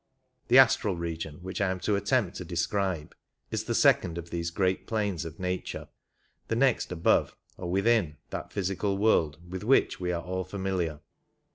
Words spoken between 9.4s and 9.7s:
with